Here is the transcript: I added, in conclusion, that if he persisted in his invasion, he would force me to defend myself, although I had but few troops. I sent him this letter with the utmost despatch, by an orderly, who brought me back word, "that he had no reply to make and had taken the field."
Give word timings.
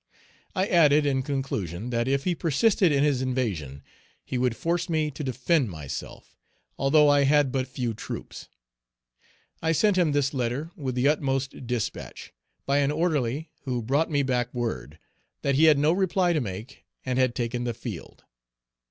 I 0.55 0.65
added, 0.65 1.05
in 1.05 1.21
conclusion, 1.21 1.91
that 1.91 2.07
if 2.07 2.23
he 2.23 2.33
persisted 2.33 2.91
in 2.91 3.03
his 3.03 3.21
invasion, 3.21 3.83
he 4.25 4.35
would 4.35 4.55
force 4.55 4.89
me 4.89 5.11
to 5.11 5.23
defend 5.23 5.69
myself, 5.69 6.39
although 6.75 7.07
I 7.07 7.25
had 7.25 7.51
but 7.51 7.67
few 7.67 7.93
troops. 7.93 8.49
I 9.61 9.73
sent 9.73 9.99
him 9.99 10.11
this 10.11 10.33
letter 10.33 10.71
with 10.75 10.95
the 10.95 11.07
utmost 11.07 11.67
despatch, 11.67 12.33
by 12.65 12.79
an 12.79 12.89
orderly, 12.89 13.51
who 13.65 13.83
brought 13.83 14.09
me 14.09 14.23
back 14.23 14.51
word, 14.55 14.97
"that 15.43 15.53
he 15.53 15.65
had 15.65 15.77
no 15.77 15.91
reply 15.91 16.33
to 16.33 16.41
make 16.41 16.83
and 17.05 17.19
had 17.19 17.35
taken 17.35 17.63
the 17.65 17.75
field." 17.75 18.23